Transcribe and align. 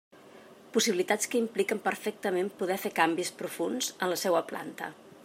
Possibilitats 0.77 1.29
que 1.33 1.41
impliquen 1.41 1.83
perfectament 1.83 2.51
poder 2.63 2.79
fer 2.87 2.93
canvis 3.01 3.33
profunds 3.43 3.95
en 4.07 4.15
la 4.15 4.19
seua 4.23 4.47
planta. 4.53 4.93